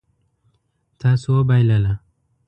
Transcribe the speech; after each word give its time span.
تاسو 1.01 1.27
وبایلله 1.39 1.93